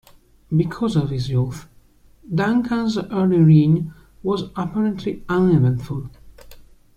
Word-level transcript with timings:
Because 0.49 0.95
of 0.95 1.11
his 1.11 1.29
youth, 1.29 1.67
Duncan's 2.27 2.97
early 2.97 3.37
reign 3.37 3.93
was 4.23 4.49
apparently 4.55 5.23
uneventful. 5.29 6.09